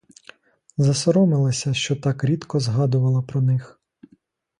Засоромилася, 0.77 1.73
що 1.73 1.95
так 1.95 2.23
рідко 2.23 2.59
згадувала 2.59 3.21
про 3.21 3.41
них. 3.41 3.81